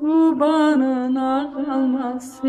kurbanın 0.00 1.14
alması 1.14 2.48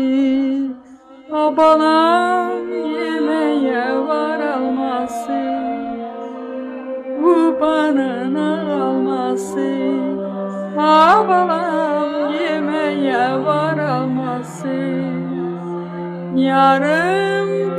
Obalam 1.32 2.68
yemeğe 2.72 3.98
var 4.06 4.40
alması 4.40 5.42
Kurbanın 7.22 8.34
alması 8.34 9.70
Obalam 10.76 12.32
yemeğe 12.32 13.44
var 13.44 13.78
alması 13.78 14.76
Yarım 16.34 17.78